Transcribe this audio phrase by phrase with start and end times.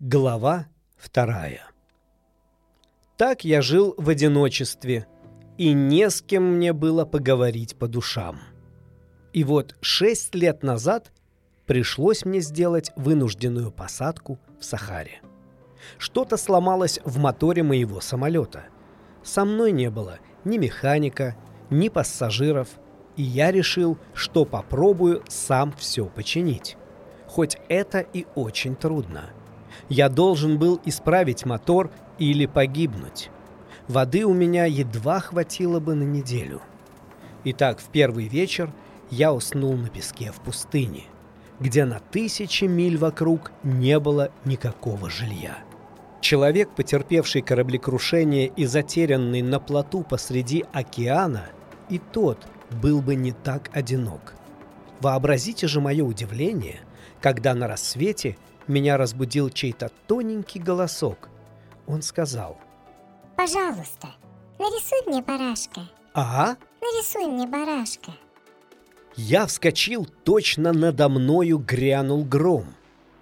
[0.00, 1.62] Глава вторая.
[3.16, 5.08] Так я жил в одиночестве,
[5.56, 8.38] и не с кем мне было поговорить по душам.
[9.32, 11.10] И вот шесть лет назад
[11.66, 15.20] пришлось мне сделать вынужденную посадку в Сахаре.
[15.98, 18.66] Что-то сломалось в моторе моего самолета.
[19.24, 21.34] Со мной не было ни механика,
[21.70, 22.68] ни пассажиров,
[23.16, 26.76] и я решил, что попробую сам все починить.
[27.26, 29.30] Хоть это и очень трудно–
[29.88, 33.30] я должен был исправить мотор или погибнуть.
[33.86, 36.60] Воды у меня едва хватило бы на неделю.
[37.44, 38.70] Итак, в первый вечер
[39.10, 41.04] я уснул на песке в пустыне,
[41.60, 45.58] где на тысячи миль вокруг не было никакого жилья.
[46.20, 51.46] Человек, потерпевший кораблекрушение и затерянный на плоту посреди океана,
[51.88, 52.46] и тот
[52.82, 54.34] был бы не так одинок.
[55.00, 56.80] Вообразите же мое удивление,
[57.20, 58.36] когда на рассвете
[58.68, 61.28] меня разбудил чей-то тоненький голосок.
[61.86, 62.58] Он сказал.
[63.36, 64.08] «Пожалуйста,
[64.58, 65.82] нарисуй мне барашка».
[66.14, 68.12] «А?» «Нарисуй мне барашка».
[69.16, 72.66] Я вскочил, точно надо мною грянул гром.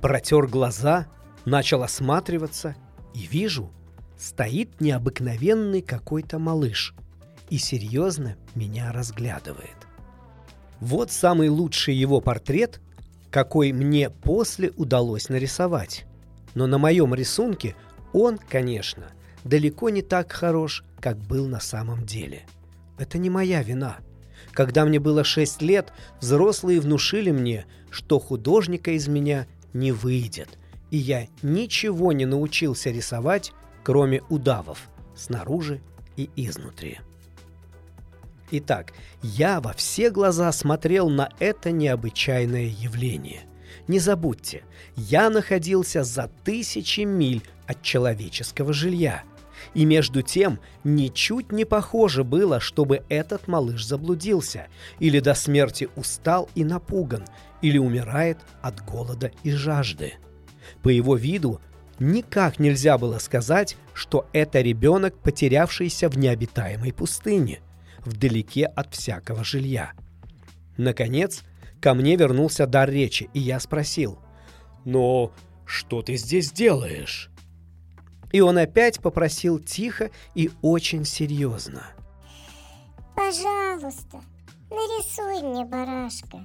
[0.00, 1.06] Протер глаза,
[1.44, 2.74] начал осматриваться
[3.14, 3.70] и вижу,
[4.18, 6.94] стоит необыкновенный какой-то малыш
[7.50, 9.76] и серьезно меня разглядывает.
[10.80, 12.80] Вот самый лучший его портрет
[13.34, 16.06] какой мне после удалось нарисовать.
[16.54, 17.74] Но на моем рисунке
[18.12, 19.08] он, конечно,
[19.42, 22.46] далеко не так хорош, как был на самом деле.
[22.96, 23.96] Это не моя вина.
[24.52, 30.56] Когда мне было 6 лет, взрослые внушили мне, что художника из меня не выйдет,
[30.92, 33.50] и я ничего не научился рисовать,
[33.82, 35.80] кроме удавов, снаружи
[36.16, 37.00] и изнутри.
[38.56, 43.40] Итак, я во все глаза смотрел на это необычайное явление.
[43.88, 44.62] Не забудьте,
[44.94, 49.24] я находился за тысячи миль от человеческого жилья.
[49.74, 54.68] И между тем ничуть не похоже было, чтобы этот малыш заблудился,
[55.00, 57.24] или до смерти устал и напуган,
[57.60, 60.14] или умирает от голода и жажды.
[60.80, 61.60] По его виду
[61.98, 67.58] никак нельзя было сказать, что это ребенок, потерявшийся в необитаемой пустыне–
[68.04, 69.92] вдалеке от всякого жилья.
[70.76, 71.42] Наконец,
[71.80, 74.18] ко мне вернулся дар речи, и я спросил,
[74.84, 75.32] «Но
[75.64, 77.30] что ты здесь делаешь?»
[78.32, 81.86] И он опять попросил тихо и очень серьезно.
[83.14, 84.20] «Пожалуйста,
[84.70, 86.44] нарисуй мне барашка».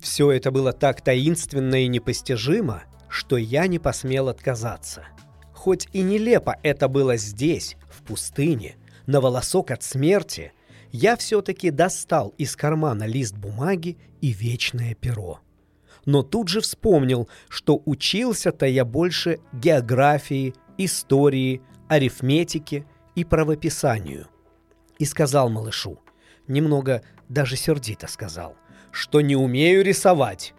[0.00, 5.04] Все это было так таинственно и непостижимо, что я не посмел отказаться.
[5.52, 10.52] Хоть и нелепо это было здесь, в пустыне, на волосок от смерти–
[10.94, 15.40] я все-таки достал из кармана лист бумаги и вечное перо.
[16.06, 24.28] Но тут же вспомнил, что учился-то я больше географии, истории, арифметике и правописанию.
[25.00, 25.98] И сказал малышу,
[26.46, 28.54] немного даже сердито сказал,
[28.92, 30.54] что не умею рисовать.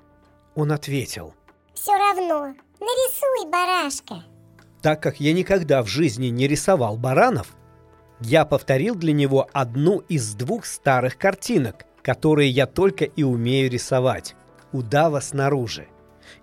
[0.53, 1.34] Он ответил.
[1.75, 4.25] Все равно, нарисуй барашка.
[4.81, 7.56] Так как я никогда в жизни не рисовал баранов,
[8.22, 14.36] я повторил для него одну из двух старых картинок, которые я только и умею рисовать–
[14.76, 15.88] удава снаружи.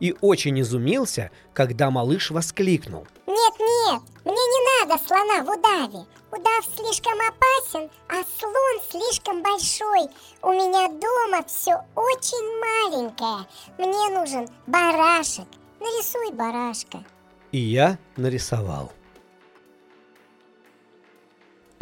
[0.01, 3.07] И очень изумился, когда малыш воскликнул.
[3.27, 6.07] Нет, нет, мне не надо слона в удаве.
[6.31, 10.09] Удав слишком опасен, а слон слишком большой.
[10.41, 13.47] У меня дома все очень маленькое.
[13.79, 15.47] Мне нужен барашек.
[15.79, 17.05] Нарисуй барашка.
[17.51, 18.93] И я нарисовал.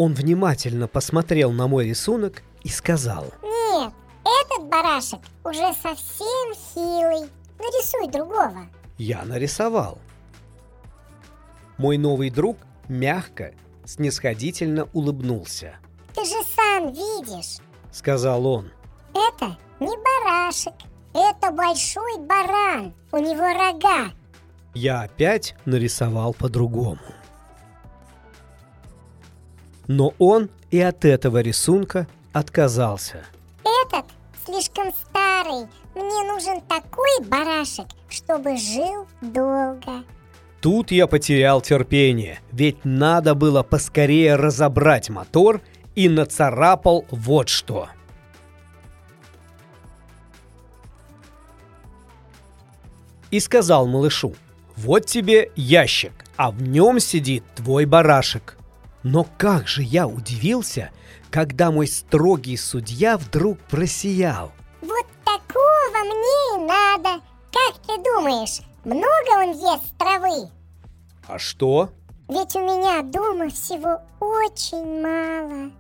[0.03, 3.27] Он внимательно посмотрел на мой рисунок и сказал.
[3.43, 3.93] Нет,
[4.25, 7.28] этот барашек уже совсем хилый.
[7.59, 8.66] Нарисуй другого.
[8.97, 9.99] Я нарисовал.
[11.77, 12.56] Мой новый друг
[12.89, 13.53] мягко,
[13.84, 15.75] снисходительно улыбнулся.
[16.15, 17.59] Ты же сам видишь.
[17.93, 18.71] Сказал он.
[19.12, 19.94] Это не
[20.25, 20.72] барашек,
[21.12, 22.94] это большой баран.
[23.12, 24.12] У него рога.
[24.72, 27.20] Я опять нарисовал по-другому
[29.91, 33.25] но он и от этого рисунка отказался.
[33.65, 34.07] Этот
[34.47, 35.66] слишком старый.
[35.97, 40.04] Мне нужен такой барашек, чтобы жил долго.
[40.60, 45.60] Тут я потерял терпение, ведь надо было поскорее разобрать мотор
[45.97, 47.89] и нацарапал вот что.
[53.33, 54.37] И сказал малышу,
[54.77, 58.57] вот тебе ящик, а в нем сидит твой барашек.
[59.03, 60.91] Но как же я удивился,
[61.31, 64.53] когда мой строгий судья вдруг просиял.
[64.83, 67.23] Вот такого мне и надо.
[67.53, 70.51] Как ты думаешь, много он ест травы?
[71.27, 71.91] А что?
[72.29, 75.73] Ведь у меня дома всего очень мало.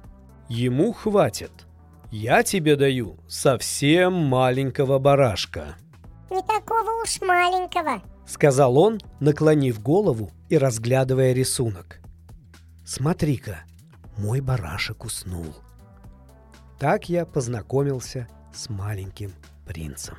[0.48, 1.52] Ему хватит.
[2.10, 5.76] Я тебе даю совсем маленького барашка.
[6.28, 8.02] Не такого уж маленького.
[8.26, 11.99] Сказал он, наклонив голову и разглядывая рисунок.
[12.92, 13.60] Смотри-ка,
[14.18, 15.54] мой барашек уснул.
[16.80, 19.32] Так я познакомился с маленьким
[19.64, 20.16] принцем.